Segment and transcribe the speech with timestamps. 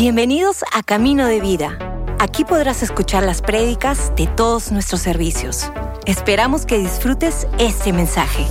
[0.00, 1.78] Bienvenidos a Camino de Vida.
[2.18, 5.70] Aquí podrás escuchar las prédicas de todos nuestros servicios.
[6.06, 8.46] Esperamos que disfrutes este mensaje.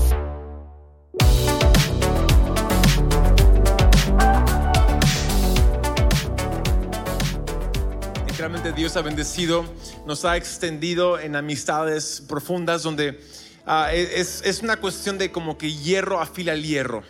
[8.27, 9.66] Literalmente Dios ha bendecido,
[10.05, 13.20] nos ha extendido en amistades profundas donde
[13.66, 17.02] ah, es, es una cuestión de como que hierro afila el hierro,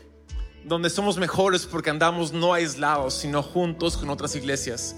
[0.65, 4.95] donde somos mejores porque andamos no aislados, sino juntos con otras iglesias.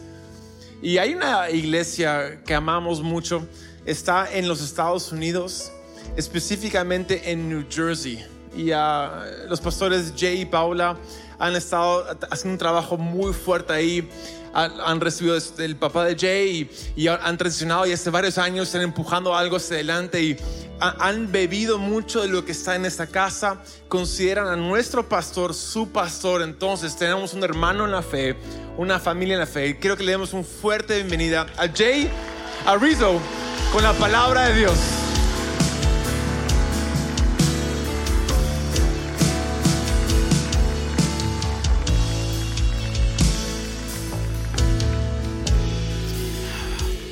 [0.82, 3.48] Y hay una iglesia que amamos mucho,
[3.86, 5.72] está en los Estados Unidos,
[6.18, 8.26] específicamente en New Jersey.
[8.56, 10.98] Y ah, los pastores Jay y Paula
[11.40, 14.10] han estado haciendo un trabajo muy fuerte ahí.
[14.54, 18.68] Han, recibido este, el papá de Jay y, y han transicionado y hace varios años
[18.68, 20.38] están empujando algo hacia adelante y
[20.80, 23.62] ha- han bebido mucho de lo que está en esta casa.
[23.88, 26.42] Consideran a nuestro pastor su pastor.
[26.42, 28.36] Entonces tenemos un hermano en la fe,
[28.78, 29.68] una familia en la fe.
[29.68, 32.10] Y quiero que le demos un fuerte bienvenida a Jay
[32.66, 33.20] Arizo
[33.72, 34.78] con la palabra de Dios.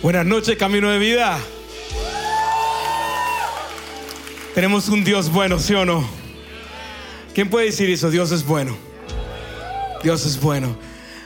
[0.02, 1.38] Buenas noches, Camino de Vida.
[4.56, 6.10] Tenemos un Dios bueno, ¿sí o no?
[7.36, 8.10] ¿Quién puede decir eso?
[8.10, 8.78] Dios es bueno.
[10.02, 10.78] Dios es bueno.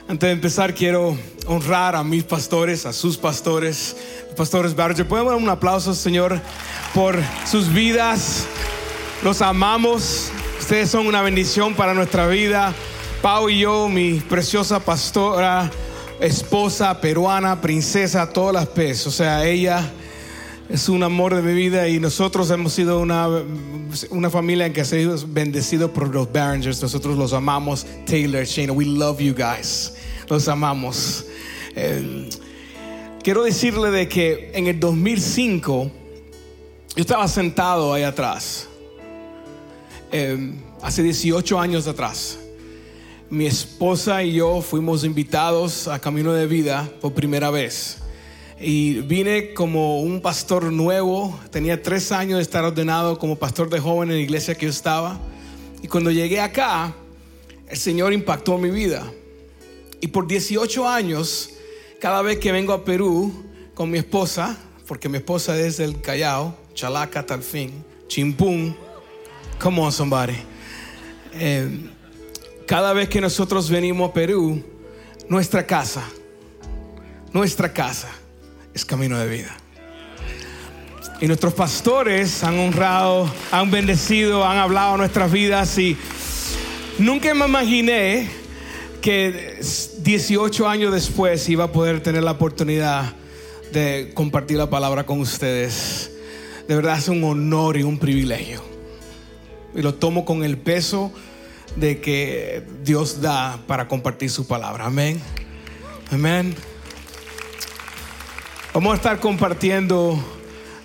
[0.07, 1.15] Antes de empezar, quiero
[1.45, 3.95] honrar a mis pastores, a sus pastores,
[4.35, 5.07] pastores Barger.
[5.07, 6.41] ¿Pueden dar un aplauso, Señor,
[6.95, 8.47] por sus vidas?
[9.23, 10.31] Los amamos.
[10.59, 12.73] Ustedes son una bendición para nuestra vida.
[13.21, 15.69] Pau y yo, mi preciosa pastora,
[16.19, 19.05] esposa peruana, princesa, todas las pes.
[19.07, 19.91] O sea, ella
[20.69, 23.27] es un amor de mi vida y nosotros hemos sido una,
[24.09, 26.81] una familia en que ha sido bendecido por los Barringers.
[26.81, 27.85] Nosotros los amamos.
[28.05, 29.93] Taylor, Shane, we love you guys.
[30.29, 31.25] Los amamos.
[31.75, 32.29] Eh,
[33.23, 35.91] quiero decirle de que en el 2005
[36.95, 38.67] yo estaba sentado ahí atrás.
[40.11, 42.37] Eh, hace 18 años atrás.
[43.33, 47.97] Mi esposa y yo fuimos invitados a Camino de Vida por primera vez.
[48.61, 51.39] Y vine como un pastor nuevo.
[51.49, 54.69] Tenía tres años de estar ordenado como pastor de joven en la iglesia que yo
[54.69, 55.19] estaba.
[55.81, 56.93] Y cuando llegué acá,
[57.67, 59.03] el Señor impactó mi vida.
[59.99, 61.49] Y por 18 años,
[61.99, 63.33] cada vez que vengo a Perú
[63.73, 64.55] con mi esposa,
[64.87, 68.77] porque mi esposa es del Callao, Chalaca, Talfín, Chimpún,
[69.57, 70.37] come on somebody.
[71.33, 71.89] Eh,
[72.73, 74.59] cada vez que nosotros venimos a Perú,
[75.29, 76.09] nuestra casa,
[77.31, 78.09] nuestra casa
[78.73, 79.55] es camino de vida.
[81.21, 85.95] Y nuestros pastores han honrado, han bendecido, han hablado nuestras vidas y
[86.97, 88.27] nunca me imaginé
[89.03, 89.59] que
[89.99, 93.13] 18 años después iba a poder tener la oportunidad
[93.71, 96.09] de compartir la palabra con ustedes.
[96.67, 98.63] De verdad es un honor y un privilegio.
[99.75, 101.11] Y lo tomo con el peso
[101.75, 104.85] de que Dios da para compartir su palabra.
[104.85, 105.21] Amén.
[106.11, 106.55] Amén.
[108.73, 110.17] Vamos a estar compartiendo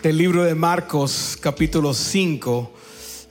[0.03, 2.73] del libro de Marcos, capítulo 5.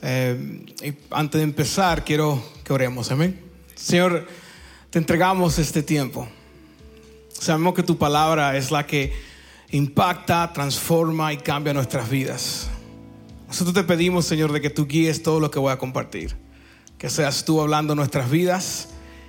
[0.02, 3.10] Eh, y antes de empezar, quiero que oremos.
[3.10, 3.40] Amén.
[3.74, 4.26] Señor,
[4.90, 6.28] te entregamos este tiempo.
[7.32, 9.12] Sabemos que tu palabra es la que
[9.70, 12.68] impacta, transforma y cambia nuestras vidas.
[13.46, 16.36] Nosotros te pedimos, Señor, de que tú guíes todo lo que voy a compartir.
[16.98, 18.88] Que seas tú hablando nuestras vidas,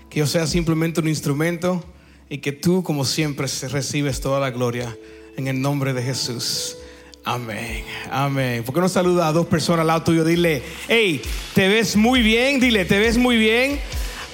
[0.09, 1.85] que yo sea simplemente un instrumento
[2.27, 4.97] y que tú, como siempre, recibes toda la gloria
[5.37, 6.77] en el nombre de Jesús.
[7.23, 8.63] Amén, amén.
[8.63, 10.23] ¿Por qué no saluda a dos personas al lado tuyo?
[10.23, 11.21] Dile, hey,
[11.53, 13.79] te ves muy bien, dile, te ves muy bien.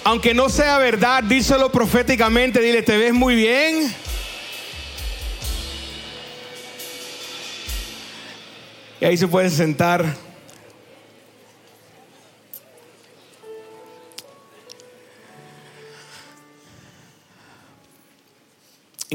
[0.05, 3.93] Aunque no sea verdad, díselo proféticamente, dile, te ves muy bien.
[9.01, 10.24] Y ahí se pueden sentar.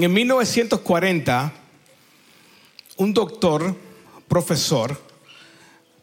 [0.00, 1.52] En el 1940,
[2.96, 3.76] un doctor,
[4.26, 4.98] profesor,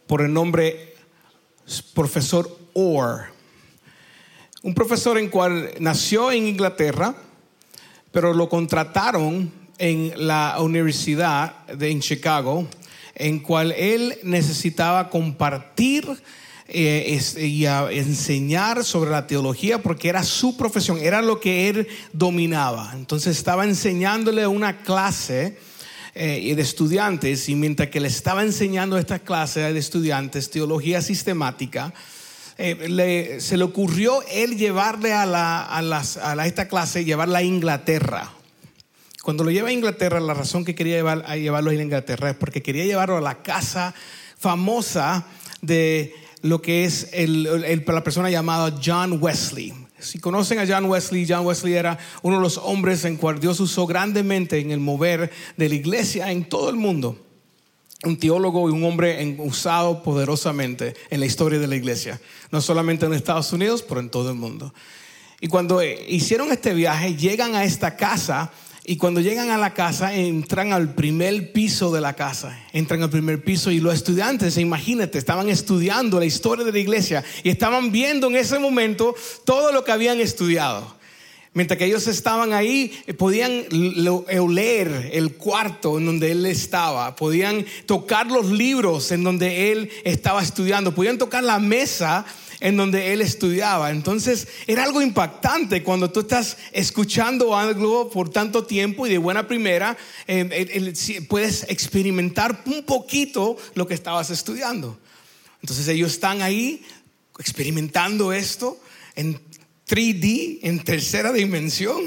[0.06, 0.94] por el nombre
[1.96, 3.32] profesor Orr,
[4.62, 7.16] un profesor en cual nació en Inglaterra,
[8.12, 12.68] pero lo contrataron en la universidad de en Chicago,
[13.16, 16.06] en cual él necesitaba compartir
[16.70, 21.88] eh, y a enseñar sobre la teología porque era su profesión, era lo que él
[22.12, 22.92] dominaba.
[22.94, 25.58] Entonces estaba enseñándole una clase
[26.14, 31.94] eh, de estudiantes y mientras que le estaba enseñando esta clase de estudiantes teología sistemática,
[32.58, 37.44] eh, se le ocurrió él llevarle a, la, a, las, a esta clase, llevarla a
[37.44, 38.34] Inglaterra.
[39.24, 42.36] Cuando lo lleva a Inglaterra, la razón que quería llevar, a llevarlo a Inglaterra es
[42.36, 43.94] porque quería llevarlo a la casa
[44.38, 45.28] famosa
[45.62, 49.74] de lo que es la persona llamada John Wesley.
[50.00, 53.60] Si conocen a John Wesley, John Wesley era uno de los hombres en cual Dios
[53.60, 57.18] usó grandemente en el mover de la iglesia en todo el mundo.
[58.04, 63.08] Un teólogo y un hombre usado poderosamente en la historia de la iglesia, no solamente
[63.08, 64.72] en Estados Unidos, pero en todo el mundo.
[65.42, 68.52] Y cuando hicieron este viaje, llegan a esta casa
[68.90, 72.58] y cuando llegan a la casa, entran al primer piso de la casa.
[72.72, 77.22] Entran al primer piso y los estudiantes, imagínate, estaban estudiando la historia de la iglesia
[77.44, 79.14] y estaban viendo en ese momento
[79.44, 80.96] todo lo que habían estudiado.
[81.52, 83.66] Mientras que ellos estaban ahí, podían
[84.40, 90.42] oler el cuarto en donde él estaba, podían tocar los libros en donde él estaba
[90.42, 92.26] estudiando, podían tocar la mesa
[92.60, 93.92] en donde él estudiaba.
[93.92, 99.48] Entonces era algo impactante cuando tú estás escuchando algo por tanto tiempo y de buena
[99.48, 100.94] primera eh,
[101.28, 104.98] puedes experimentar un poquito lo que estabas estudiando.
[105.62, 106.84] Entonces ellos están ahí
[107.40, 108.80] experimentando esto
[109.16, 109.40] en
[109.88, 112.04] 3D, en tercera dimensión.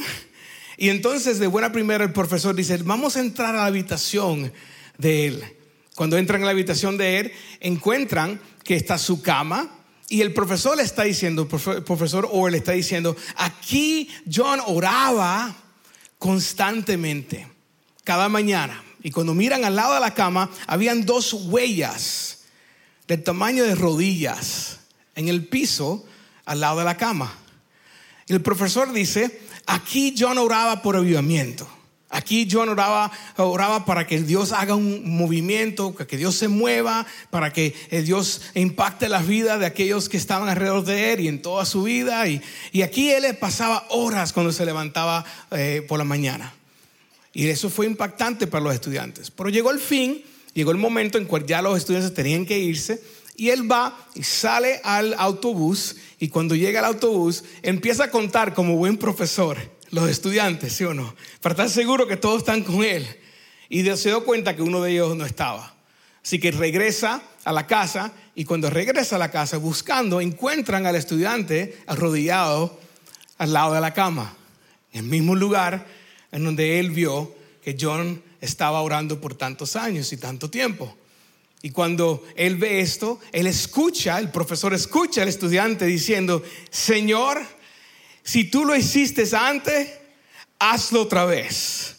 [0.76, 4.52] Y entonces de buena primera el profesor dice, vamos a entrar a la habitación
[4.98, 5.44] de él.
[5.94, 9.79] Cuando entran a la habitación de él, encuentran que está su cama,
[10.10, 15.54] y el profesor le está diciendo, profesor Orr le está diciendo, aquí John oraba
[16.18, 17.46] constantemente,
[18.02, 18.82] cada mañana.
[19.04, 22.40] Y cuando miran al lado de la cama, habían dos huellas
[23.06, 24.80] del tamaño de rodillas
[25.14, 26.04] en el piso
[26.44, 27.32] al lado de la cama.
[28.26, 31.68] Y el profesor dice, aquí John oraba por avivamiento.
[32.12, 37.52] Aquí John oraba, oraba para que Dios haga un movimiento, que Dios se mueva, para
[37.52, 41.40] que eh, Dios impacte la vida de aquellos que estaban alrededor de él y en
[41.40, 42.26] toda su vida.
[42.26, 42.42] Y,
[42.82, 46.52] aquí él pasaba horas cuando se levantaba eh, por la mañana.
[47.32, 49.30] Y eso fue impactante para los estudiantes.
[49.30, 53.00] Pero llegó el fin, llegó el momento en cual ya los estudiantes tenían que irse.
[53.36, 55.94] Y él va y sale al autobús.
[56.18, 59.56] Y cuando llega al autobús, empieza a contar como buen profesor
[59.90, 61.14] los estudiantes, ¿sí o no?
[61.40, 63.06] Para estar seguro que todos están con él.
[63.68, 65.74] Y se dio cuenta que uno de ellos no estaba.
[66.22, 70.96] Así que regresa a la casa y cuando regresa a la casa buscando, encuentran al
[70.96, 72.78] estudiante arrodillado
[73.38, 74.36] al lado de la cama,
[74.92, 75.86] en el mismo lugar
[76.30, 80.96] en donde él vio que John estaba orando por tantos años y tanto tiempo.
[81.62, 87.40] Y cuando él ve esto, él escucha, el profesor escucha al estudiante diciendo, Señor,
[88.30, 89.90] si tú lo hiciste antes,
[90.60, 91.96] hazlo otra vez.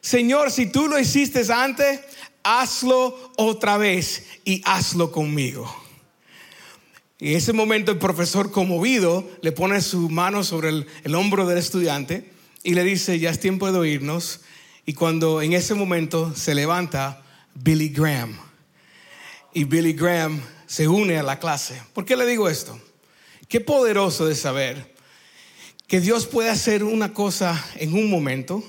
[0.00, 2.00] Señor, si tú lo hiciste antes,
[2.42, 5.70] hazlo otra vez y hazlo conmigo.
[7.18, 11.44] Y en ese momento el profesor conmovido le pone su mano sobre el, el, hombro
[11.44, 12.32] del estudiante
[12.62, 14.40] y le dice, ya es tiempo de oírnos.
[14.86, 17.22] Y cuando en ese momento se levanta
[17.52, 18.34] Billy Graham.
[19.52, 21.82] Y Billy Graham se une a la clase.
[21.92, 22.80] ¿Por qué le digo esto?
[23.46, 24.95] Qué poderoso de saber
[25.86, 28.62] que Dios puede hacer una cosa en un momento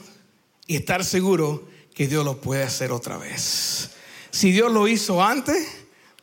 [0.67, 3.91] y estar seguro que Dios lo puede hacer otra vez.
[4.29, 5.67] Si Dios lo hizo antes,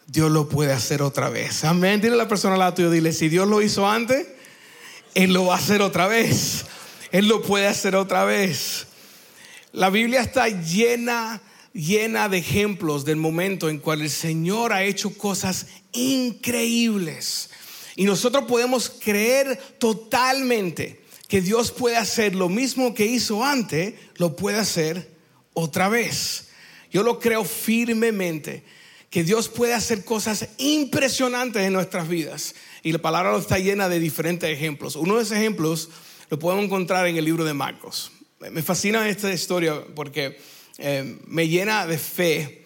[0.06, 1.64] Dios lo puede hacer otra vez.
[1.64, 2.00] Amén.
[2.00, 4.26] Dile a la persona al lado tuyo, dile, si Dios lo hizo antes,
[5.14, 6.66] Él lo va a hacer otra vez.
[7.10, 8.86] Él lo puede hacer otra vez.
[9.72, 11.40] La Biblia está llena,
[11.72, 17.50] llena de ejemplos del momento en cual el Señor ha hecho cosas increíbles.
[17.96, 24.36] Y nosotros podemos creer totalmente que Dios puede hacer lo mismo que hizo antes, lo
[24.36, 25.10] puede hacer
[25.52, 26.48] otra vez.
[26.90, 28.62] Yo lo creo firmemente,
[29.14, 32.56] que Dios puede hacer cosas impresionantes en nuestras vidas.
[32.82, 34.96] Y la palabra está llena de diferentes ejemplos.
[34.96, 35.88] Uno de esos ejemplos
[36.30, 38.10] lo podemos encontrar en el libro de Marcos.
[38.50, 40.36] Me fascina esta historia porque
[40.78, 42.63] eh, me llena de fe,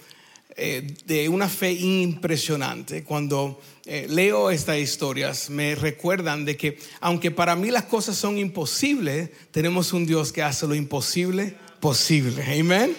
[0.61, 3.05] eh, de una fe impresionante.
[3.05, 8.39] Cuando eh, leo estas historias, me recuerdan de que aunque para mí las cosas son
[8.39, 12.43] imposibles, tenemos un Dios que hace lo imposible posible.
[12.43, 12.97] Amén.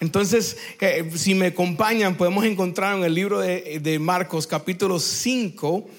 [0.00, 5.90] Entonces, eh, si me acompañan, podemos encontrar en el libro de, Marcos capítulo 5.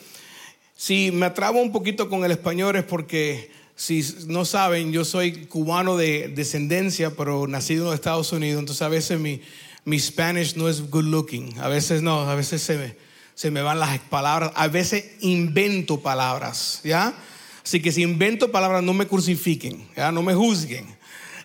[0.77, 5.45] Si me atrabo un poquito con el español es porque, si no saben, yo soy
[5.45, 9.41] cubano de descendencia, pero nacido en los Estados Unidos, entonces a veces mi,
[9.85, 13.11] mi Spanish no es good looking, a veces no, a veces se me
[13.41, 14.51] se me van las palabras.
[14.53, 17.11] A veces invento palabras, ¿ya?
[17.63, 20.11] Así que si invento palabras, no me crucifiquen, ¿ya?
[20.11, 20.85] No me juzguen.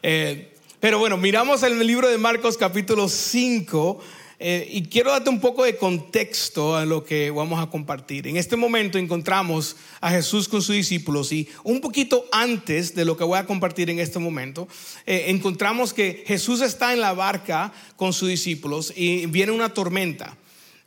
[0.02, 4.00] Eh, pero bueno, miramos el libro de Marcos capítulo 5
[4.38, 8.26] Eh, y quiero darte un poco de contexto a lo que vamos a compartir.
[8.26, 13.16] En este momento encontramos a Jesús con sus discípulos y un poquito antes de lo
[13.16, 14.68] que voy a compartir en este momento,
[15.06, 20.36] eh, encontramos que Jesús está en la barca con sus discípulos y viene una tormenta.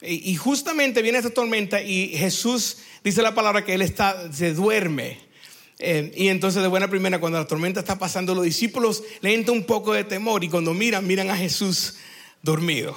[0.01, 5.17] Y justamente viene esta tormenta y Jesús dice la palabra que él está, se duerme.
[5.77, 9.53] Eh, y entonces de buena primera, cuando la tormenta está pasando, los discípulos le entra
[9.53, 11.95] un poco de temor y cuando miran, miran a Jesús
[12.41, 12.95] dormido.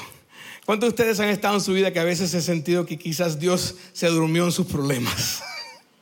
[0.64, 3.40] ¿Cuántos de ustedes han estado en su vida que a veces he sentido que quizás
[3.40, 5.42] Dios se durmió en sus problemas?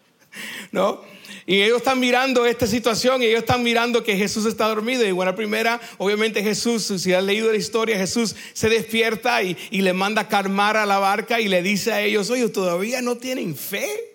[0.73, 1.03] ¿No?
[1.47, 5.07] Y ellos están mirando esta situación y ellos están mirando que Jesús está dormido.
[5.07, 9.81] Y buena primera, obviamente Jesús, si has leído la historia, Jesús se despierta y, y
[9.81, 13.17] le manda a calmar a la barca y le dice a ellos, oye, ¿todavía no
[13.17, 14.10] tienen fe?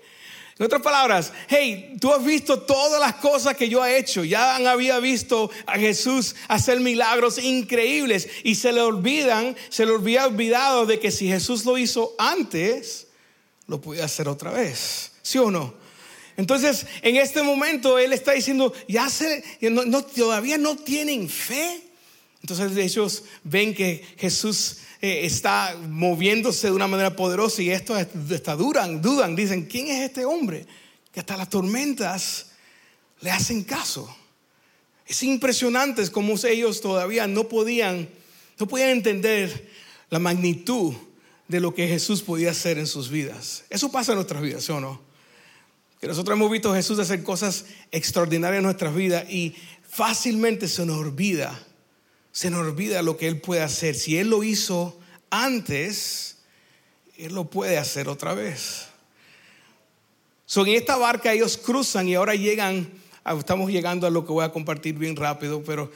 [0.58, 4.24] En otras palabras, hey, tú has visto todas las cosas que yo he hecho.
[4.24, 10.26] Ya había visto a Jesús hacer milagros increíbles y se le olvidan, se le había
[10.26, 13.08] olvidado de que si Jesús lo hizo antes,
[13.68, 15.12] lo podía hacer otra vez.
[15.22, 15.74] ¿Sí o no?
[16.38, 19.44] Entonces, en este momento él está diciendo, ya se,
[20.16, 21.82] todavía no tienen fe.
[22.42, 28.56] Entonces ellos ven que Jesús eh, está moviéndose de una manera poderosa y esto está
[28.56, 30.66] dudan, dudan, dicen, ¿quién es este hombre?
[31.12, 32.48] Que hasta las tormentas
[33.22, 34.14] le hacen caso.
[35.06, 38.10] Es impresionante como ellos todavía no podían,
[38.60, 39.70] no podían entender
[40.10, 40.96] la magnitud
[41.48, 43.66] de lo que Jesús podía hacer en sus vidas.
[43.70, 45.00] Eso pasa en nuestras vidas, ¿sí o no?
[46.02, 49.56] Que nosotros hemos visto a Jesús hacer cosas extraordinarias en nuestras vidas y
[49.88, 51.65] fácilmente se nos olvida
[52.36, 53.96] se nos olvida lo que Él puede hacer.
[53.96, 55.00] Si Él lo hizo
[55.30, 56.36] antes,
[57.18, 58.88] Él lo puede hacer otra vez.
[60.46, 62.92] So, en esta barca ellos cruzan y ahora llegan,
[63.40, 65.90] estamos llegando a lo que voy a compartir bien rápido, pero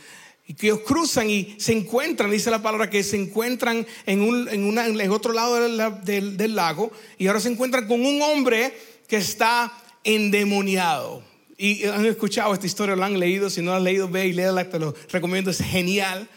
[0.57, 5.01] que ellos cruzan y se encuentran, dice la palabra, que se encuentran en, un, en,
[5.01, 5.55] en otro lado
[6.05, 8.73] del, lago y ahora se encuentran con un hombre
[9.09, 9.73] que está
[10.05, 11.21] endemoniado.
[11.61, 13.49] Y han escuchado esta historia, lo han leído.
[13.49, 16.29] Si no lo han leído, ve y léela, te lo recomiendo, es genial.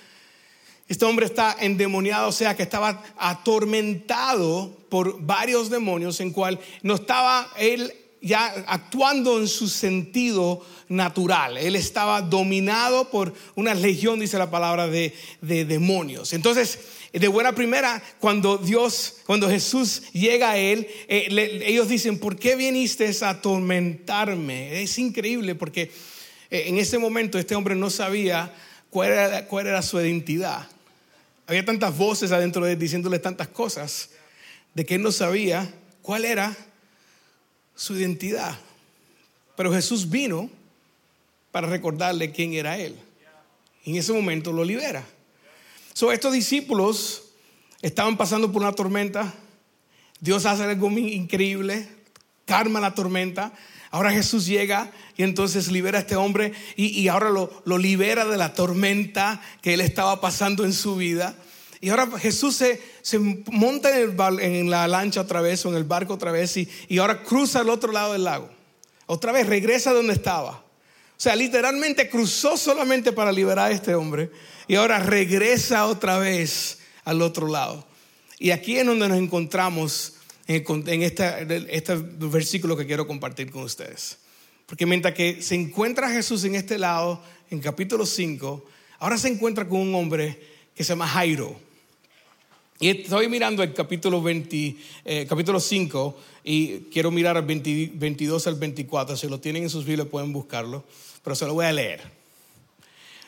[0.89, 6.97] Este hombre está endemoniado, o sea que estaba atormentado por varios demonios, en cual no
[6.97, 11.59] estaba él ya actuando en su sentido natural.
[11.59, 16.33] Él estaba dominado por una legión, dice la palabra, de, de demonios.
[16.33, 16.79] Entonces,
[17.13, 22.57] de buena primera, cuando Dios, cuando Jesús llega a él, eh, ellos dicen, ¿por qué
[22.57, 24.83] viniste a atormentarme?
[24.83, 25.91] Es increíble porque
[26.51, 28.55] eh, en ese momento este hombre no sabía
[28.89, 30.69] cuál era, cuál era su identidad.
[31.47, 34.11] Había tantas voces adentro de él diciéndole tantas cosas
[34.75, 36.57] de que él no sabía cuál era
[37.83, 38.57] su identidad.
[39.57, 40.49] Pero Jesús vino
[41.51, 42.97] para recordarle quién era él.
[43.85, 45.05] Y en ese momento lo libera.
[45.93, 47.25] So, estos discípulos
[47.81, 49.35] estaban pasando por una tormenta.
[50.21, 51.89] Dios hace algo increíble,
[52.45, 53.53] calma la tormenta.
[53.91, 58.55] Ahora Jesús llega y entonces libera a este hombre y, ahora lo, libera de la
[58.55, 61.35] tormenta que él estaba pasando en su vida.
[61.83, 63.19] Y ahora Jesús se,
[63.51, 67.25] monta en, la lancha otra vez o en el barco otra vez y, y ahora
[67.25, 68.49] cruza al otro lado del lago.
[69.07, 70.53] Otra vez regresa donde estaba.
[70.53, 74.31] O sea, literalmente cruzó solamente para liberar a este hombre
[74.69, 77.85] y ahora regresa otra vez al otro lado.
[78.39, 80.15] Y aquí es donde nos encontramos
[80.47, 84.19] en, este versículo que quiero compartir con ustedes.
[84.67, 87.21] Porque mientras que se encuentra Jesús en este lado,
[87.51, 88.65] en capítulo 5,
[89.01, 90.41] ahora se encuentra con un hombre
[90.77, 91.72] que se llama Jairo.
[92.83, 98.57] Y estoy mirando el capítulo, 20, eh, capítulo 5 y quiero mirar al 22 al
[98.57, 99.17] 24.
[99.17, 100.83] Si lo tienen en sus Biblias pueden buscarlo,
[101.23, 102.01] pero se lo voy a leer.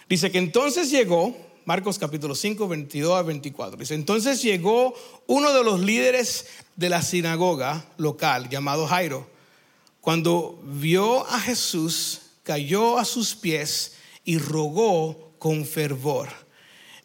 [0.09, 3.79] Dice que entonces llegó, Marcos capítulo 5, 22 a 24.
[3.79, 4.93] Dice, entonces llegó
[5.29, 9.25] uno de los líderes de la sinagoga local llamado Jairo.
[10.01, 16.44] Cuando vio a Jesús, cayó a sus pies y rogó con fervor.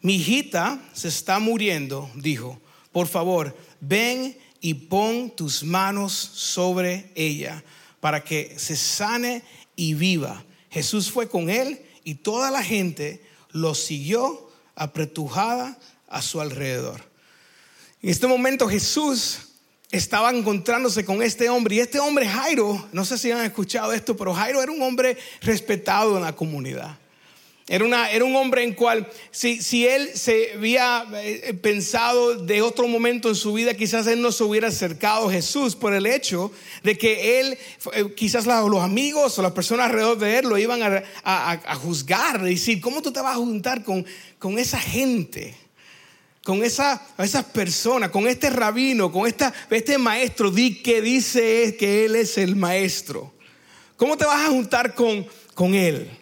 [0.02, 2.60] Mi hijita se está muriendo, dijo.
[2.92, 7.62] Por favor, ven y pon tus manos sobre ella
[8.00, 9.42] para que se sane
[9.76, 10.44] y viva.
[10.70, 15.78] Jesús fue con él y toda la gente lo siguió apretujada
[16.08, 17.02] a su alrededor.
[18.02, 19.38] En este momento Jesús
[19.90, 24.16] estaba encontrándose con este hombre y este hombre Jairo, no sé si han escuchado esto,
[24.16, 26.98] pero Jairo era un hombre respetado en la comunidad.
[27.70, 32.62] Era, una, era un hombre en cual, si, si él se había eh, pensado de
[32.62, 36.04] otro momento en su vida, quizás él no se hubiera acercado a Jesús por el
[36.04, 36.50] hecho
[36.82, 37.56] de que él,
[37.92, 41.74] eh, quizás los amigos o las personas alrededor de él lo iban a, a, a
[41.76, 44.04] juzgar, decir, ¿cómo tú te vas a juntar con,
[44.40, 45.54] con esa gente?
[46.42, 52.16] con esa, esas personas, con este rabino, con esta, este maestro que dice que él
[52.16, 53.32] es el maestro?
[53.96, 55.24] ¿Cómo te vas a juntar con,
[55.54, 56.19] con él?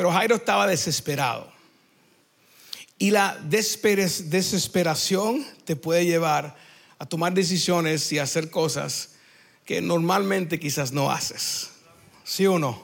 [0.00, 1.52] Pero Jairo estaba desesperado.
[2.96, 6.56] Y la desesperación te puede llevar
[6.98, 9.10] a tomar decisiones y hacer cosas
[9.66, 11.72] que normalmente quizás no haces.
[12.24, 12.82] ¿Sí o no?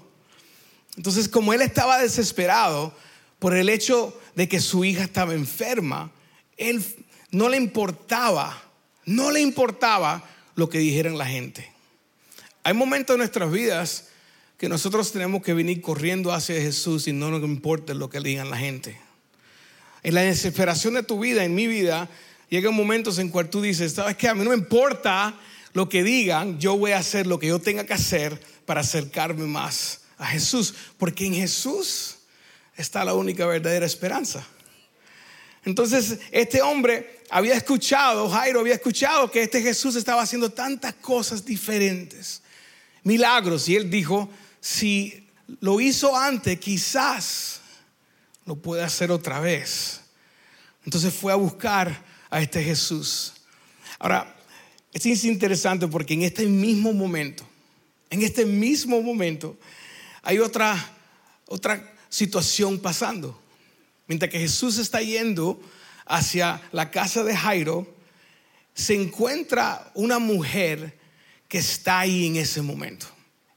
[0.99, 2.94] Entonces, como él estaba desesperado
[3.38, 6.11] por el hecho de que su hija estaba enferma,
[6.58, 6.85] él
[7.30, 8.62] no le importaba,
[9.06, 10.23] no le importaba
[10.54, 11.73] lo que dijeran la gente.
[12.62, 14.08] Hay momentos en nuestras vidas
[14.56, 18.50] que nosotros tenemos que venir corriendo hacia Jesús y no nos importa lo que digan
[18.50, 18.98] la gente.
[20.02, 22.08] En la desesperación de tu vida, en mi vida,
[22.48, 24.28] llegan momentos en cual tú dices, ¿sabes qué?
[24.28, 25.38] A mí no me importa
[25.72, 29.44] lo que digan, yo voy a hacer lo que yo tenga que hacer para acercarme
[29.44, 32.16] más a Jesús, porque en Jesús
[32.76, 34.46] está la única verdadera esperanza.
[35.66, 41.44] Entonces, este hombre había escuchado, Jairo había escuchado que este Jesús estaba haciendo tantas cosas
[41.44, 42.40] diferentes,
[43.02, 44.30] milagros, y él dijo,
[44.66, 45.25] si
[45.61, 47.61] lo hizo antes, quizás
[48.44, 50.00] lo puede hacer otra vez.
[50.85, 53.35] Entonces fue a buscar a este Jesús.
[54.00, 54.35] Ahora,
[54.92, 57.46] esto es interesante porque en este mismo momento,
[58.11, 59.56] en este mismo momento,
[60.20, 60.76] hay otra,
[61.46, 63.40] otra situación pasando.
[64.08, 65.61] Mientras que Jesús está yendo
[66.06, 67.87] hacia la casa de Jairo,
[68.75, 70.99] se encuentra una mujer
[71.46, 73.06] que está ahí en ese momento.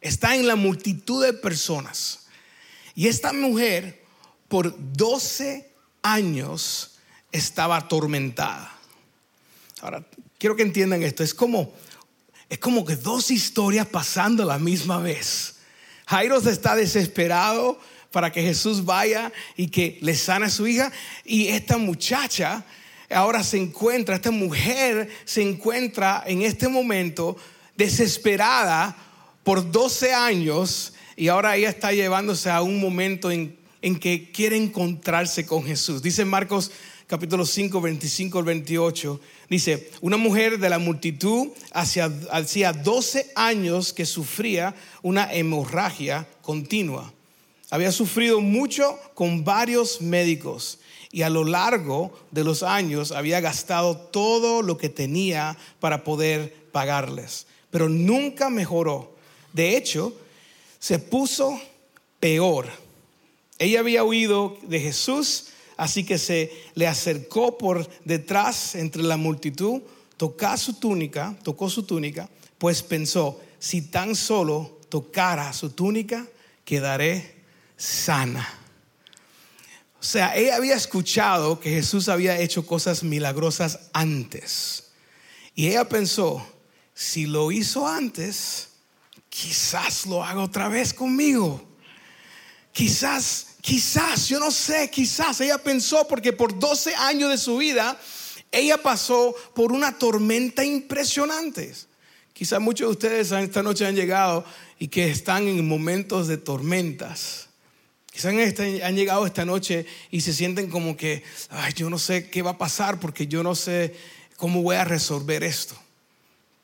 [0.02, 2.28] Está en la multitud de personas.
[2.96, 4.04] Y esta mujer
[4.48, 5.70] por 12
[6.02, 7.00] años
[7.32, 8.76] estaba atormentada.
[9.82, 10.06] Ahora,
[10.38, 11.24] quiero que entiendan esto.
[11.24, 11.74] Es como,
[12.50, 15.58] es como que dos historias pasando a la misma vez.
[16.08, 17.80] Jairo está desesperado
[18.12, 20.92] para que Jesús vaya y que le sana a su hija.
[21.24, 22.66] Y esta muchacha
[23.10, 27.38] ahora se encuentra, esta mujer se encuentra en este momento
[27.76, 28.96] desesperada
[29.44, 34.58] por 12 años y ahora ella está llevándose a un momento en, en que quiere
[34.58, 36.02] encontrarse con Jesús.
[36.02, 36.72] Dice Marcos
[37.10, 43.94] capítulo 5, 25 al 28, dice, una mujer de la multitud hacía, hacía 12 años
[43.94, 47.12] que sufría una hemorragia continua.
[47.72, 50.78] Había sufrido mucho con varios médicos
[51.12, 56.68] y a lo largo de los años había gastado todo lo que tenía para poder
[56.72, 59.18] pagarles, pero nunca mejoró.
[59.54, 60.14] De hecho,
[60.80, 61.60] se puso
[62.20, 62.68] peor.
[63.58, 69.82] Ella había oído de Jesús Así que se le acercó por detrás entre la multitud,
[70.18, 76.28] tocó su túnica, tocó su túnica, pues pensó, si tan solo tocara su túnica,
[76.66, 77.34] quedaré
[77.78, 78.46] sana.
[80.02, 84.92] O sea, ella había escuchado que Jesús había hecho cosas milagrosas antes.
[85.56, 86.46] Y ella pensó,
[86.94, 88.69] si lo hizo antes,
[89.30, 91.66] quizás lo haga otra vez conmigo.
[92.72, 98.00] Quizás Quizás, yo no sé, quizás ella pensó porque por 12 años de su vida
[98.52, 101.74] ella pasó por una tormenta impresionante.
[102.34, 104.46] Quizás muchos de ustedes esta noche han llegado
[104.80, 107.50] y que están en momentos de tormentas.
[108.12, 112.42] Quizás han llegado esta noche y se sienten como que, ay, yo no sé qué
[112.42, 113.94] va a pasar porque yo no sé
[114.38, 115.76] cómo voy a resolver esto.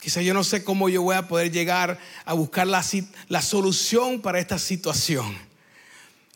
[0.05, 2.85] Quizás yo no sé cómo yo voy a poder llegar a buscar la,
[3.27, 5.35] la solución para esta situación.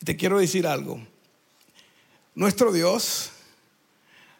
[0.04, 1.00] Te quiero decir algo.
[2.34, 3.30] Nuestro Dios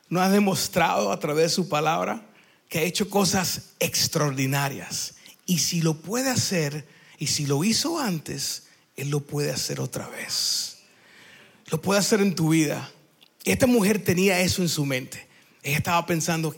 [0.09, 2.27] nos ha demostrado a través de su palabra
[2.69, 5.15] que ha hecho cosas extraordinarias.
[5.47, 6.85] Y si lo puede hacer,
[7.17, 8.65] y si lo hizo antes,
[8.97, 10.79] Él lo puede hacer otra vez.
[11.67, 12.91] Lo puede hacer en tu vida.
[13.45, 15.25] Esta mujer tenía eso en su mente.
[15.63, 16.53] Ella estaba pensando,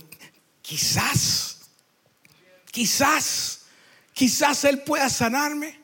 [0.62, 1.51] quizás,
[2.72, 3.60] quizás,
[4.12, 5.78] quizás Él pueda sanarme.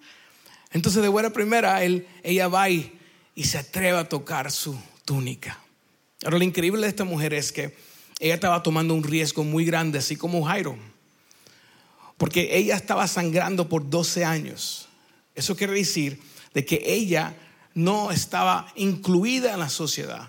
[0.72, 2.90] Entonces de buena primera, él, ella va y
[3.42, 5.58] se atreve a tocar su túnica.
[6.24, 7.76] Ahora lo increíble de esta mujer es que
[8.18, 10.76] ella estaba tomando un riesgo muy grande, así como Jairo,
[12.16, 14.88] porque ella estaba sangrando por 12 años.
[15.34, 16.20] Eso quiere decir
[16.52, 17.36] de que ella
[17.74, 20.28] no estaba incluida en la sociedad.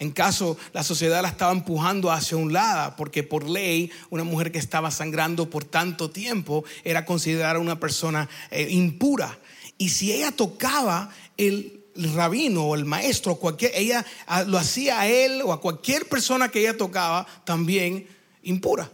[0.00, 4.50] En caso la sociedad la estaba empujando hacia un lado, porque por ley una mujer
[4.50, 9.38] que estaba sangrando por tanto tiempo era considerada una persona eh, impura.
[9.76, 14.04] Y si ella tocaba el rabino o el maestro, cualquier, ella
[14.46, 18.08] lo hacía a él o a cualquier persona que ella tocaba también
[18.42, 18.90] impura.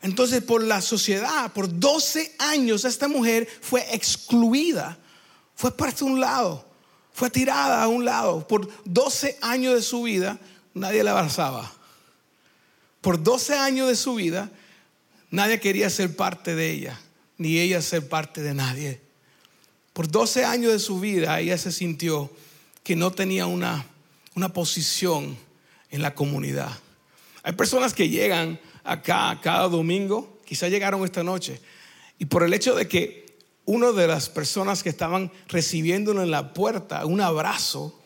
[0.00, 4.96] Entonces, por la sociedad, por 12 años, esta mujer fue excluida,
[5.56, 6.69] fue puesta a un lado,
[7.20, 8.48] fue tirada a un lado.
[8.48, 10.38] Por 12 años de su vida,
[10.72, 11.70] nadie la abrazaba,
[13.02, 14.50] Por 12 años de su vida,
[15.30, 16.98] nadie quería ser parte de ella,
[17.36, 19.02] ni ella ser parte de nadie.
[19.92, 22.30] Por 12 años de su vida, ella se sintió
[22.82, 23.84] que no tenía una,
[24.34, 25.36] una posición
[25.90, 26.72] en la comunidad.
[27.42, 31.60] Hay personas que llegan acá cada domingo, quizá llegaron esta noche,
[32.18, 33.29] y por el hecho de que
[33.70, 38.02] una de las personas que estaban recibiéndolo en la puerta, un abrazo,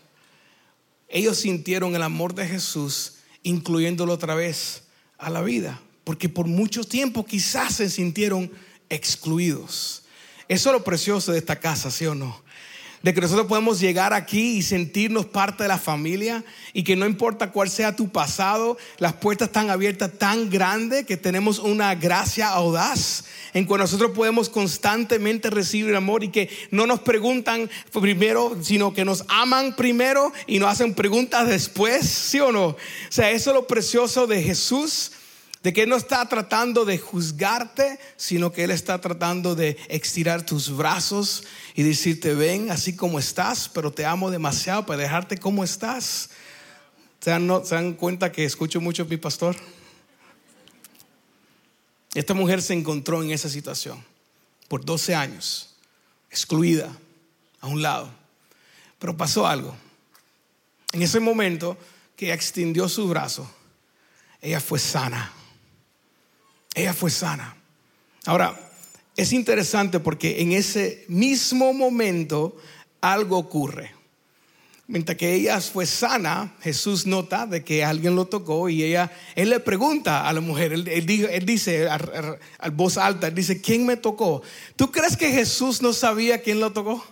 [1.09, 4.83] ellos sintieron el amor de Jesús, incluyéndolo otra vez
[5.17, 8.53] a la vida, porque por mucho tiempo quizás se sintieron
[8.91, 10.03] excluidos.
[10.49, 12.44] Eso es lo precioso de esta casa, ¿sí o no?
[13.05, 17.05] De que nosotros podemos llegar aquí y sentirnos parte de la familia y que no
[17.05, 22.49] importa cuál sea tu pasado, las puertas están abiertas tan grandes que tenemos una gracia
[22.49, 28.95] audaz en que nosotros podemos constantemente recibir amor y que no nos preguntan primero, sino
[28.95, 32.69] que nos aman primero y nos hacen preguntas después, ¿sí o no?
[32.69, 32.77] O
[33.11, 35.13] sea, eso es lo precioso de Jesús
[35.65, 40.45] de que Él no está tratando de juzgarte, sino que Él está tratando de estirar
[40.45, 45.65] tus brazos y decirte, ven así como estás, pero te amo demasiado para dejarte como
[45.65, 46.29] estás.
[47.19, 49.57] ¿Se dan, no, ¿Se dan cuenta que escucho mucho a mi pastor?
[52.13, 54.05] Esta mujer se encontró en esa situación
[54.69, 55.75] por 12 años,
[56.29, 56.95] excluida
[57.63, 58.11] a un lado.
[58.99, 59.75] Pero pasó algo.
[60.93, 61.79] En ese momento
[62.17, 63.51] que extendió su brazo,
[64.43, 65.33] ella fue sana
[66.75, 67.57] ella fue sana.
[68.27, 68.59] Ahora,
[69.17, 72.57] es interesante porque en ese mismo momento
[73.01, 73.93] algo ocurre.
[74.87, 79.49] Mientras que ella fue sana, Jesús nota de que alguien lo tocó y ella, él
[79.49, 84.43] le pregunta a la mujer, él, dice al voz alta, dice, ¿quién me tocó?
[84.77, 87.03] ¿Tú crees que Jesús no sabía quién lo tocó?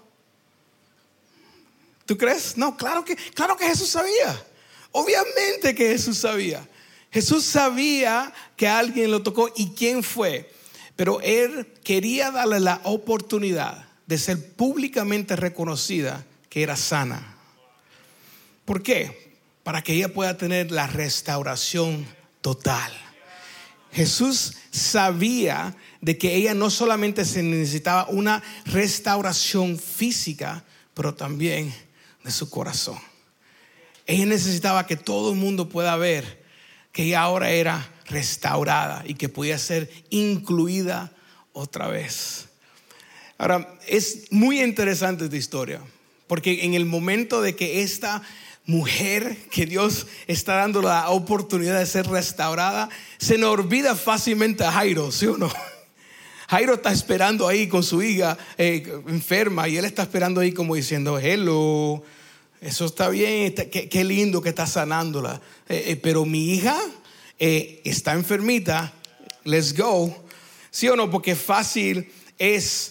[2.04, 2.58] ¿Tú crees?
[2.58, 4.44] No, claro que, claro que Jesús sabía.
[4.90, 6.68] Obviamente que Jesús sabía.
[7.12, 10.50] Jesús sabía que alguien lo tocó y quién fue,
[10.96, 17.36] pero él quería darle la oportunidad de ser públicamente reconocida que era sana.
[18.64, 19.36] ¿Por qué?
[19.62, 22.06] Para que ella pueda tener la restauración
[22.40, 22.92] total.
[23.92, 31.74] Jesús sabía de que ella no solamente se necesitaba una restauración física, pero también
[32.24, 32.98] de su corazón.
[34.06, 36.41] Ella necesitaba que todo el mundo pueda ver
[36.92, 41.12] que ella ahora era restaurada y que podía ser incluida
[41.52, 42.48] otra vez.
[43.38, 45.80] Ahora, es muy interesante esta historia,
[46.26, 48.22] porque en el momento de que esta
[48.66, 54.72] mujer que Dios está dando la oportunidad de ser restaurada, se nos olvida fácilmente a
[54.72, 55.50] Jairo, ¿sí o no?
[56.48, 60.74] Jairo está esperando ahí con su hija eh, enferma y él está esperando ahí como
[60.74, 62.02] diciendo, hello,
[62.62, 65.40] eso está bien, qué, lindo que está sanándola.
[65.68, 66.78] Eh, eh, pero mi hija
[67.40, 68.92] eh, está enfermita,
[69.42, 70.24] let's go.
[70.70, 71.10] ¿Sí o no?
[71.10, 72.88] Porque fácil es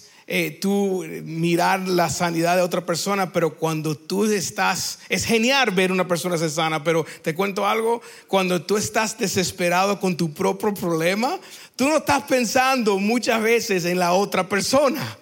[0.61, 6.07] tú mirar la sanidad de otra persona, pero cuando tú estás, es genial ver una
[6.07, 11.37] persona ser sana, pero te cuento algo, cuando tú estás desesperado con tu propio problema,
[11.75, 15.17] tú no estás pensando muchas veces en la otra persona.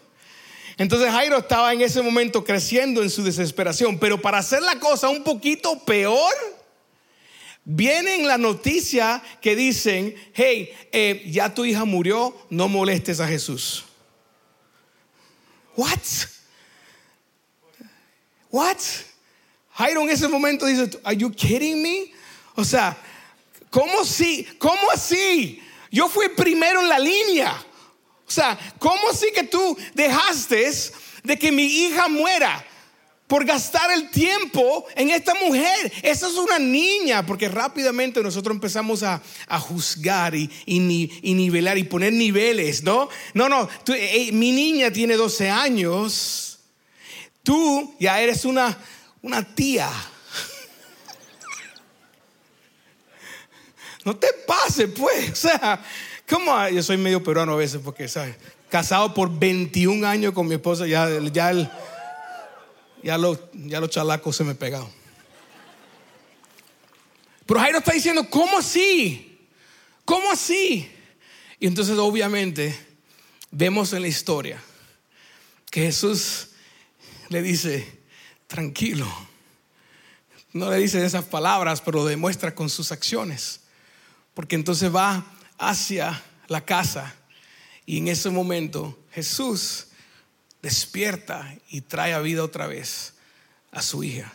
[0.79, 5.09] Entonces Jairo estaba en ese momento creciendo en su desesperación, pero para hacer la cosa
[5.09, 6.33] un poquito peor,
[7.65, 13.83] viene la noticia que dicen, hey, eh, ya tu hija murió, no molestes a Jesús.
[15.75, 15.99] What?
[18.49, 18.77] What?
[19.73, 22.13] Jairo en ese momento dice, are you kidding me?
[22.55, 22.97] O sea,
[23.69, 24.47] ¿cómo así?
[24.57, 25.61] ¿Cómo así?
[25.91, 27.65] Yo fui primero en la línea.
[28.29, 30.71] O sea, ¿cómo así que tú dejaste
[31.23, 32.63] de que mi hija muera?
[33.29, 35.93] por gastar el tiempo en esta mujer.
[36.01, 39.21] Esa es una niña, porque rápidamente nosotros empezamos a,
[39.59, 40.49] juzgar y,
[41.21, 43.07] nivelar y poner niveles, ¿no?
[43.35, 46.57] No, no, eh, mi niña tiene 12 años,
[47.43, 48.75] tú ya eres una,
[49.21, 49.89] una tía.
[54.05, 55.83] No te pase, pues, o sea,
[56.29, 56.69] ¿Cómo?
[56.69, 58.35] Yo soy medio peruano a veces porque, ¿sabes?
[58.69, 61.51] Casado por 21 años con mi esposa, ya, ya,
[63.01, 63.17] ya,
[63.53, 64.89] ya los chalacos se me pegaron.
[67.47, 69.39] Pero Jairo está diciendo, ¿cómo así?
[70.05, 70.87] ¿Cómo así?
[71.59, 72.77] Y entonces obviamente
[73.49, 74.61] vemos en la historia
[75.71, 76.49] que Jesús
[77.29, 78.01] le dice,
[78.45, 79.07] tranquilo.
[80.53, 83.61] No le dice esas palabras, pero lo demuestra con sus acciones.
[84.35, 85.25] Porque entonces va
[85.59, 87.13] hacia la casa
[87.85, 89.87] y en ese momento Jesús
[90.61, 93.13] despierta y trae a vida otra vez
[93.71, 94.33] a su hija.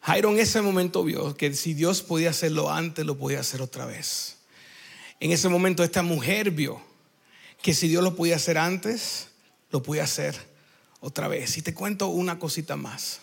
[0.00, 3.86] Jairo en ese momento vio que si Dios podía hacerlo antes, lo podía hacer otra
[3.86, 4.36] vez.
[5.20, 6.82] En ese momento esta mujer vio
[7.62, 9.28] que si Dios lo podía hacer antes,
[9.70, 10.38] lo podía hacer
[11.00, 11.56] otra vez.
[11.56, 13.20] Y te cuento una cosita más.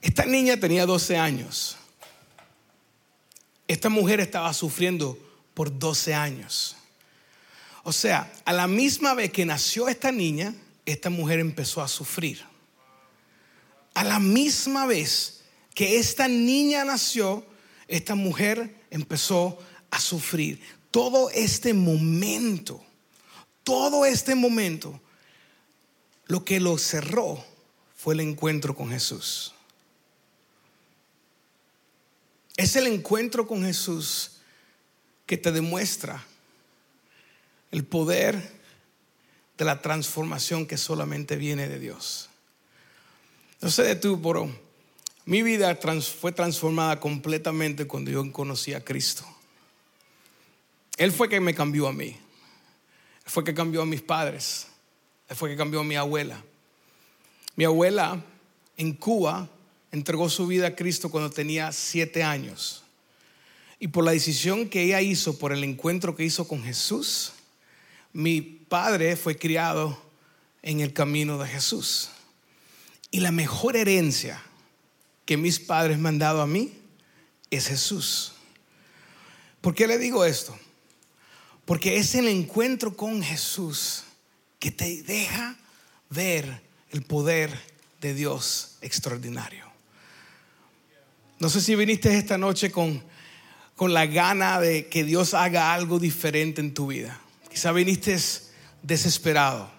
[0.00, 1.76] Esta niña tenía 12 años.
[3.70, 5.18] Esta mujer estaba sufriendo
[5.54, 6.76] por 12 años.
[7.82, 10.54] O sea, a la misma vez que nació esta niña,
[10.84, 12.50] esta mujer empezó a sufrir
[13.94, 15.42] a la misma vez
[15.74, 17.44] que esta niña nació,
[17.88, 19.58] esta mujer empezó
[19.90, 20.60] a sufrir.
[20.90, 22.82] Todo este momento,
[23.64, 25.00] todo este momento,
[26.26, 27.44] lo que lo cerró
[27.96, 29.54] fue el encuentro con Jesús.
[32.56, 34.32] Es el encuentro con Jesús
[35.26, 36.24] que te demuestra
[37.70, 38.60] el poder
[39.56, 42.28] de la transformación que solamente viene de Dios.
[43.60, 44.50] No sé de tú, pero
[45.24, 45.78] mi vida
[46.18, 49.24] fue transformada completamente cuando yo conocí a Cristo.
[50.96, 52.06] Él fue que me cambió a mí.
[52.06, 54.66] Él fue que cambió a mis padres.
[55.28, 56.42] Él fue que cambió a mi abuela.
[57.54, 58.22] Mi abuela
[58.76, 59.48] en Cuba
[59.92, 62.84] entregó su vida a Cristo cuando tenía siete años.
[63.78, 67.32] Y por la decisión que ella hizo, por el encuentro que hizo con Jesús,
[68.12, 70.00] mi padre fue criado
[70.62, 72.10] en el camino de Jesús.
[73.10, 74.42] Y la mejor herencia
[75.24, 76.72] que mis padres han dado a mí
[77.50, 78.32] es Jesús.
[79.60, 80.58] ¿Por qué le digo esto?
[81.64, 84.04] Porque es el encuentro con Jesús
[84.58, 85.56] que te deja
[86.10, 87.58] ver el poder
[88.00, 89.69] de Dios extraordinario.
[91.40, 93.02] No sé si viniste esta noche con,
[93.74, 97.18] con la gana de que Dios haga algo diferente en tu vida.
[97.50, 98.14] Quizá viniste
[98.82, 99.70] desesperado.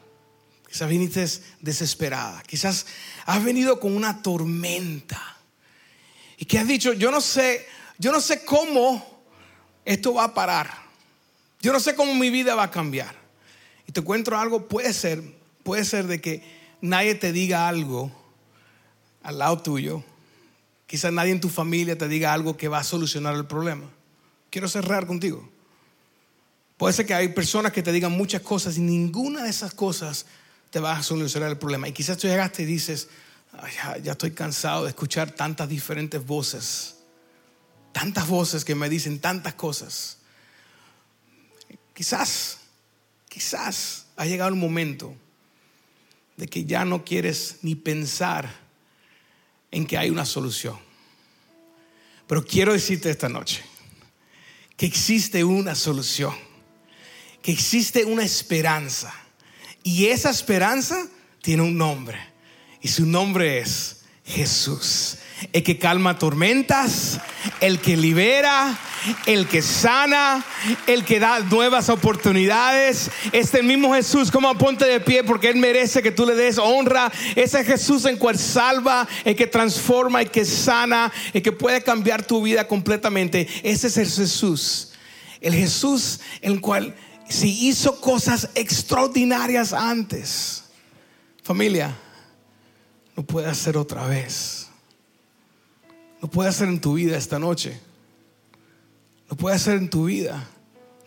[0.67, 1.23] Quizás viniste
[1.59, 2.41] desesperada.
[2.47, 2.87] Quizás
[3.27, 5.37] has venido con una tormenta.
[6.39, 7.67] Y que has dicho, yo no sé,
[7.99, 9.23] yo no sé cómo
[9.85, 10.71] esto va a parar.
[11.61, 13.13] Yo no sé cómo mi vida va a cambiar.
[13.85, 15.21] Y te encuentro algo, puede ser,
[15.61, 16.41] puede ser de que
[16.81, 18.11] nadie te diga algo
[19.21, 20.03] al lado tuyo.
[20.91, 23.89] Quizás nadie en tu familia te diga algo que va a solucionar el problema.
[24.49, 25.49] Quiero cerrar contigo.
[26.75, 30.25] Puede ser que hay personas que te digan muchas cosas y ninguna de esas cosas
[30.69, 31.87] te vas a solucionar el problema.
[31.87, 33.07] Y quizás tú llegaste y dices,
[34.03, 36.97] ya, estoy cansado de escuchar tantas diferentes voces,
[37.93, 40.17] tantas voces que me dicen tantas cosas.
[41.93, 42.57] Quizás,
[43.29, 45.15] quizás ha llegado un momento
[46.35, 48.60] de que ya no quieres ni pensar
[49.71, 50.77] en que hay una solución.
[52.27, 53.63] Pero quiero decirte esta noche
[54.77, 56.33] que existe una solución,
[57.41, 59.13] que existe una esperanza
[59.83, 61.07] y esa esperanza
[61.41, 62.19] tiene un nombre.
[62.81, 65.17] Y su nombre es Jesús.
[65.53, 67.19] El que calma tormentas,
[67.59, 68.79] el que libera,
[69.25, 70.43] el que sana,
[70.87, 73.09] el que da nuevas oportunidades.
[73.31, 77.11] Este mismo Jesús, como ponte de pie porque Él merece que tú le des honra.
[77.35, 82.23] Ese Jesús en cual salva, el que transforma, el que sana, el que puede cambiar
[82.23, 83.47] tu vida completamente.
[83.63, 84.89] Ese es el Jesús.
[85.39, 86.95] El Jesús en el cual
[87.27, 90.65] si hizo cosas extraordinarias antes,
[91.43, 91.95] familia,
[93.15, 94.67] lo puede hacer otra vez.
[96.21, 97.79] Lo puede hacer en tu vida esta noche.
[99.31, 100.47] Lo puede hacer en tu vida.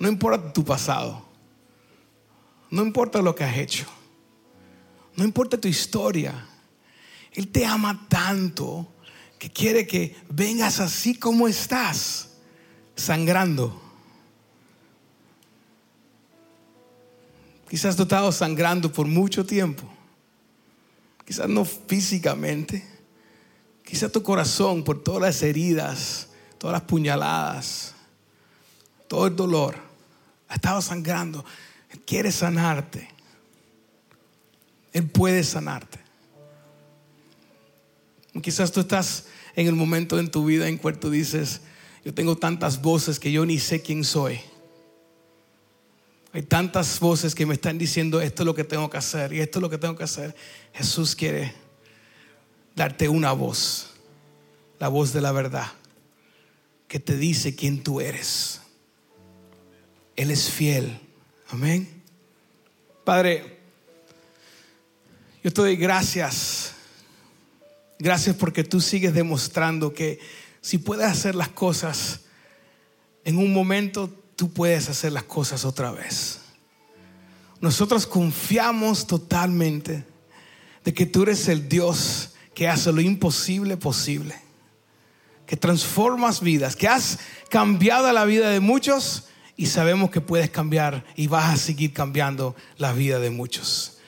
[0.01, 1.25] No importa tu pasado.
[2.71, 3.87] No importa lo que has hecho.
[5.15, 6.49] No importa tu historia.
[7.33, 8.89] Él te ama tanto
[9.39, 12.31] que quiere que vengas así como estás,
[12.97, 13.83] sangrando
[17.69, 19.83] Quizás tú has estado sangrando por mucho tiempo.
[21.25, 22.85] Quizás no físicamente.
[23.85, 27.94] Quizás tu corazón por todas las heridas, todas las puñaladas,
[29.15, 29.77] todo el dolor.
[30.49, 31.45] Ha estado sangrando.
[31.89, 33.09] Él quiere sanarte.
[34.93, 36.01] Él puede sanarte.
[38.43, 41.61] Quizás tú estás en el momento en tu vida en cual tú dices,
[42.05, 44.41] yo tengo tantas voces que yo ni sé quién soy.
[46.33, 49.39] Hay tantas voces que me están diciendo esto es lo que tengo que hacer y
[49.39, 50.35] esto es lo que tengo que hacer.
[50.73, 51.55] Jesús quiere
[52.75, 53.91] darte una voz,
[54.81, 55.69] la voz de la verdad,
[56.89, 58.61] que te dice quién tú eres.
[60.17, 61.01] Él es fiel.
[61.49, 62.03] Amén.
[63.05, 63.59] Padre,
[65.43, 66.73] yo te doy gracias.
[67.99, 70.19] Gracias porque tú sigues demostrando que
[70.61, 72.21] si puedes hacer las cosas
[73.25, 76.41] en un momento, tú puedes hacer las cosas otra vez.
[77.61, 80.05] Nosotros confiamos totalmente
[80.85, 84.35] de que tú eres el Dios que hace lo imposible posible,
[85.47, 89.25] que transformas vidas, que has cambiado la vida de muchos
[89.57, 93.99] y sabemos que puedes cambiar y vas a seguir cambiando la vida de muchos.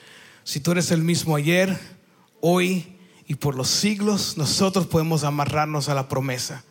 [0.43, 1.77] Si tú eres el mismo ayer,
[2.41, 6.63] hoy y por los siglos, nosotros podemos amarrarnos a la promesa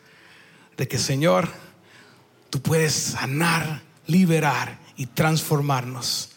[0.76, 1.48] de que Señor,
[2.50, 6.30] tú puedes sanar, liberar y transformarnos.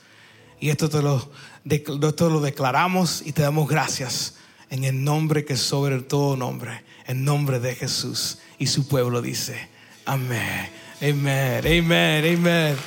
[0.59, 1.31] Y esto te lo,
[1.65, 4.35] esto lo declaramos y te damos gracias
[4.69, 8.39] en el nombre que es sobre todo nombre, en nombre de Jesús.
[8.57, 9.69] Y su pueblo dice,
[10.05, 10.69] amén,
[11.01, 12.77] amén, amén, amén.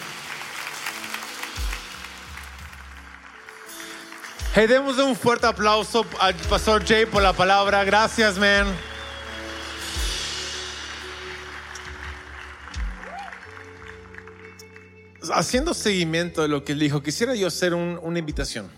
[4.55, 7.85] Hey, demos un fuerte aplauso al Pastor Jay por la palabra.
[7.85, 8.66] Gracias, man.
[15.33, 18.70] Haciendo seguimiento de lo que él dijo, quisiera yo hacer una invitación.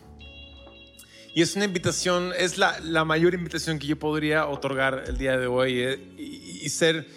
[1.34, 5.36] Y es una invitación, es la, la, mayor invitación que yo podría otorgar el día
[5.36, 7.08] de hoy eh, y, ser,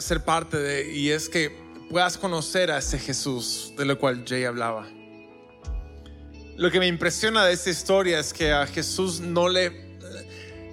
[0.00, 1.56] ser parte de, y es que
[1.90, 4.86] puedas conocer a ese Jesús de lo cual Jay hablaba.
[6.56, 9.96] Lo que me impresiona de esta historia es que a Jesús no le,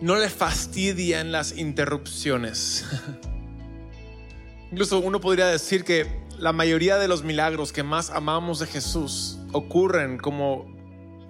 [0.02, 2.86] no le fastidian las interrupciones.
[4.72, 9.38] Incluso uno podría decir que la mayoría de los milagros que más amamos de Jesús
[9.54, 10.65] ocurren como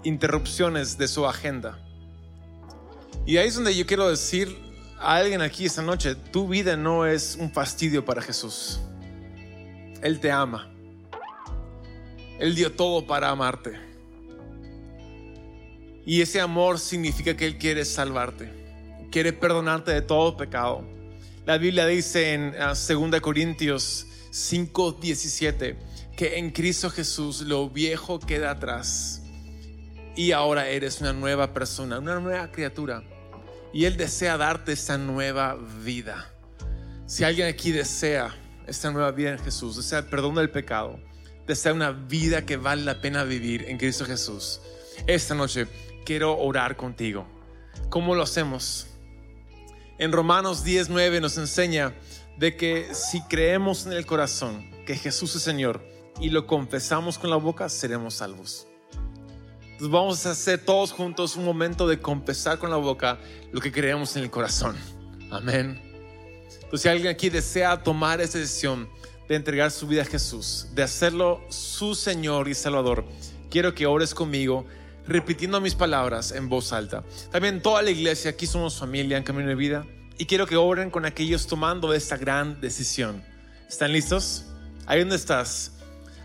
[0.03, 1.79] interrupciones de su agenda.
[3.25, 4.64] Y ahí es donde yo quiero decir
[5.05, 8.79] a alguien aquí esta noche, tu vida no es un fastidio para Jesús.
[10.01, 10.71] Él te ama.
[12.39, 13.79] Él dio todo para amarte.
[16.07, 18.51] Y ese amor significa que Él quiere salvarte,
[19.11, 20.83] quiere perdonarte de todo pecado.
[21.45, 25.75] La Biblia dice en 2 ah, Corintios 5:17
[26.17, 29.21] que en Cristo Jesús lo viejo queda atrás
[30.15, 33.03] y ahora eres una nueva persona, una nueva criatura.
[33.75, 36.31] Y Él desea darte esta nueva vida.
[37.07, 38.33] Si alguien aquí desea
[38.67, 40.97] esta nueva vida en Jesús, desea el perdón del pecado,
[41.45, 44.61] desea una vida que vale la pena vivir en Cristo Jesús,
[45.07, 45.67] esta noche
[46.05, 47.27] quiero orar contigo.
[47.89, 48.87] ¿Cómo lo hacemos?
[49.97, 51.93] En Romanos 10:9 nos enseña
[52.37, 55.83] de que si creemos en el corazón que Jesús es Señor
[56.21, 58.69] y lo confesamos con la boca, seremos salvos.
[59.75, 63.19] Entonces vamos a hacer todos juntos un momento de confesar con la boca
[63.51, 64.77] lo que creemos en el corazón.
[65.29, 65.81] Amén.
[66.47, 68.87] Entonces si alguien aquí desea tomar esa decisión
[69.27, 73.03] de entregar su vida a Jesús, de hacerlo su Señor y Salvador,
[73.49, 74.65] quiero que ores conmigo
[75.05, 77.03] repitiendo mis palabras en voz alta.
[77.29, 79.85] También toda la iglesia, aquí somos familia en Camino de Vida
[80.17, 83.21] y quiero que oren con aquellos tomando esta gran decisión.
[83.67, 84.45] ¿Están listos?
[84.85, 85.73] Ahí donde estás,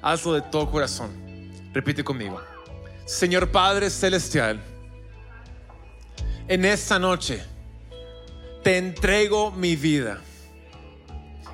[0.02, 1.10] hazlo de todo corazón.
[1.72, 2.40] Repite conmigo.
[3.10, 4.62] Señor Padre Celestial,
[6.46, 7.42] en esta noche
[8.62, 10.20] te entrego mi vida.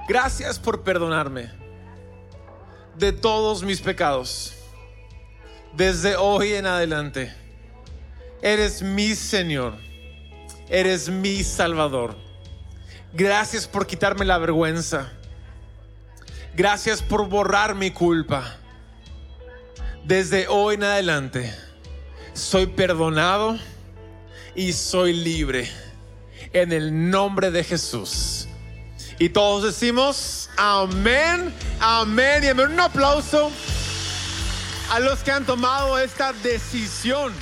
[0.06, 1.50] Gracias por perdonarme
[2.98, 4.52] de todos mis pecados
[5.72, 7.34] desde hoy en adelante.
[8.42, 9.78] Eres mi Señor,
[10.68, 12.16] eres mi Salvador.
[13.14, 15.10] Gracias por quitarme la vergüenza.
[16.54, 18.58] Gracias por borrar mi culpa.
[20.06, 21.52] Desde hoy en adelante
[22.32, 23.58] soy perdonado
[24.54, 25.68] y soy libre.
[26.52, 28.46] En el nombre de Jesús.
[29.18, 32.70] Y todos decimos amén, amén y amén.
[32.70, 33.50] Un aplauso
[34.92, 37.32] a los que han tomado esta decisión.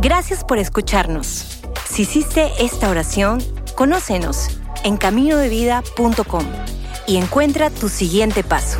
[0.00, 1.60] Gracias por escucharnos.
[1.86, 3.44] Si hiciste esta oración,
[3.74, 4.48] conócenos
[4.84, 6.44] en caminodevida.com
[7.06, 8.78] y encuentra tu siguiente paso.